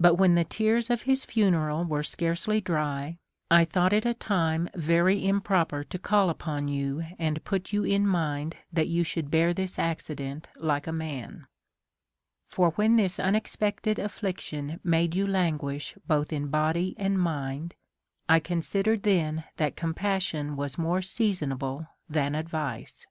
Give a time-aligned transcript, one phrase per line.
[0.00, 3.18] But when the tears of his funeral were scarcely dry,
[3.50, 8.06] I thought it a time very improper to call upon you and put you in
[8.06, 11.46] mind that you should bear this accident like a man;
[12.48, 17.74] for when this unexpected afflic tion made you languish both in body and mind,
[18.26, 23.04] I considered then that compassion was more seasonable than advice.